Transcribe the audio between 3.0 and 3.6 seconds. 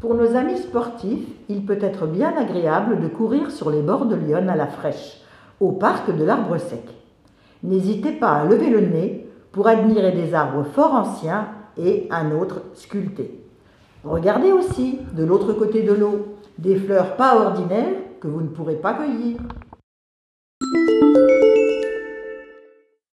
de courir